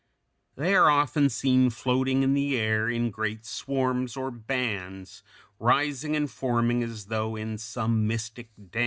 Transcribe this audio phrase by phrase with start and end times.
[0.55, 5.21] They are often seen floating in the air in great swarms or bands,
[5.59, 8.77] rising and forming as though in some mystic dance.